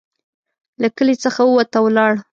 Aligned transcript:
له 0.81 0.87
کلي 0.97 1.15
څخه 1.23 1.41
ووت 1.45 1.71
او 1.77 1.83
ولاړ. 1.87 2.13